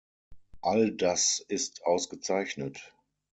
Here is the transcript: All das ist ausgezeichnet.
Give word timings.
All 0.61 0.89
das 0.97 1.45
ist 1.47 1.85
ausgezeichnet. 1.85 2.91